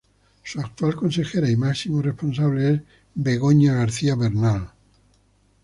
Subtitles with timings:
[0.43, 2.81] Su actual consejera y máximo responsable es
[3.13, 4.71] Begoña García Bernal.